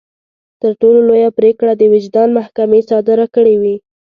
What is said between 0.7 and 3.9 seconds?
ټولو لويه پرېکړه د وجدان محکمې صادره کړې وي.